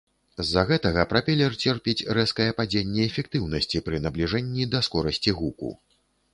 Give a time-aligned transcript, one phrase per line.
[0.43, 5.75] З-за гэтага прапелер церпіць рэзкае падзенне эфектыўнасці пры набліжэнні да скорасці гуку.